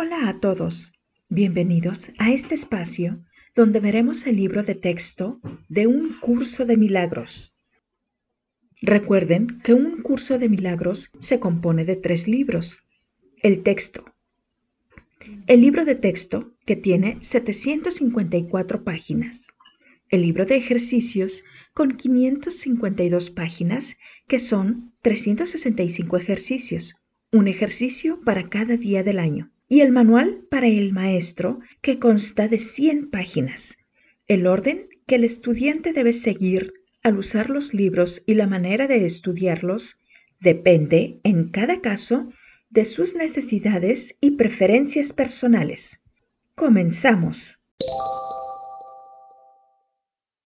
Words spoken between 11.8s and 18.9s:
de tres libros. El texto. El libro de texto, que tiene 754